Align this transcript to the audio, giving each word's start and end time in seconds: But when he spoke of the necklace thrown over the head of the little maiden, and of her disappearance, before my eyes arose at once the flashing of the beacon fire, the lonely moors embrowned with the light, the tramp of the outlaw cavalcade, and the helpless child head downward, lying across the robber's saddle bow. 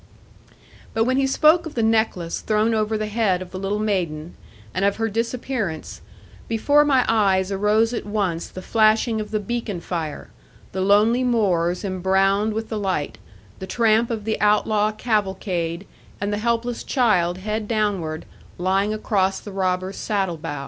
But 0.95 1.03
when 1.03 1.17
he 1.17 1.27
spoke 1.27 1.67
of 1.67 1.75
the 1.75 1.83
necklace 1.83 2.41
thrown 2.41 2.73
over 2.73 2.97
the 2.97 3.05
head 3.05 3.39
of 3.39 3.51
the 3.51 3.59
little 3.59 3.77
maiden, 3.77 4.33
and 4.73 4.83
of 4.83 4.95
her 4.95 5.09
disappearance, 5.09 6.01
before 6.47 6.83
my 6.83 7.05
eyes 7.07 7.51
arose 7.51 7.93
at 7.93 8.03
once 8.03 8.47
the 8.47 8.63
flashing 8.63 9.21
of 9.21 9.29
the 9.29 9.39
beacon 9.39 9.79
fire, 9.79 10.31
the 10.71 10.81
lonely 10.81 11.23
moors 11.23 11.83
embrowned 11.85 12.53
with 12.55 12.69
the 12.69 12.79
light, 12.79 13.19
the 13.59 13.67
tramp 13.67 14.09
of 14.09 14.23
the 14.25 14.41
outlaw 14.41 14.91
cavalcade, 14.91 15.85
and 16.19 16.33
the 16.33 16.39
helpless 16.39 16.83
child 16.83 17.37
head 17.37 17.67
downward, 17.67 18.25
lying 18.57 18.95
across 18.95 19.39
the 19.39 19.51
robber's 19.51 19.97
saddle 19.97 20.35
bow. 20.37 20.59